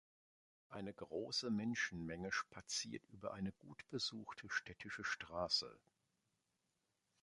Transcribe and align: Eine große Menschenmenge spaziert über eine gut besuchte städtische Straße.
Eine 0.69 0.93
große 0.93 1.51
Menschenmenge 1.51 2.31
spaziert 2.31 3.05
über 3.11 3.35
eine 3.35 3.51
gut 3.51 3.87
besuchte 3.91 4.49
städtische 4.49 5.03
Straße. 5.03 5.77